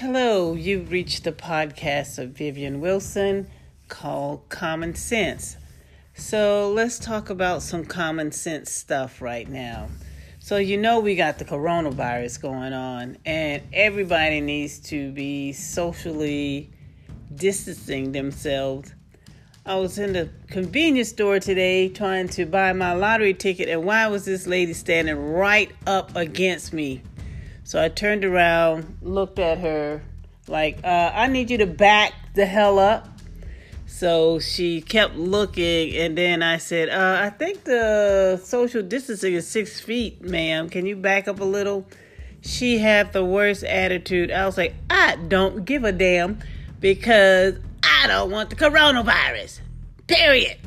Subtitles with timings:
[0.00, 3.48] Hello, you've reached the podcast of Vivian Wilson
[3.88, 5.56] called Common Sense.
[6.14, 9.86] So let's talk about some common sense stuff right now.
[10.40, 16.70] So, you know, we got the coronavirus going on, and everybody needs to be socially
[17.32, 18.92] distancing themselves.
[19.64, 24.08] I was in the convenience store today trying to buy my lottery ticket, and why
[24.08, 27.00] was this lady standing right up against me?
[27.64, 30.02] So I turned around, looked at her,
[30.48, 33.08] like, uh, I need you to back the hell up.
[33.86, 39.46] So she kept looking, and then I said, uh, I think the social distancing is
[39.46, 40.68] six feet, ma'am.
[40.68, 41.86] Can you back up a little?
[42.42, 44.30] She had the worst attitude.
[44.30, 46.40] I was like, I don't give a damn
[46.80, 49.60] because I don't want the coronavirus.
[50.06, 50.58] Period.